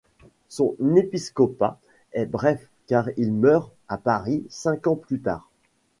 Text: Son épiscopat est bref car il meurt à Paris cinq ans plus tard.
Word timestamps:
Son 0.49 0.75
épiscopat 0.95 1.79
est 2.13 2.25
bref 2.25 2.59
car 2.87 3.09
il 3.17 3.31
meurt 3.33 3.71
à 3.87 3.99
Paris 3.99 4.43
cinq 4.49 4.87
ans 4.87 4.95
plus 4.95 5.19
tard. 5.21 5.47